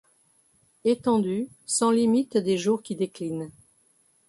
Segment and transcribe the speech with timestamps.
[0.83, 3.51] Étendue sans limite des jours qui déclinent.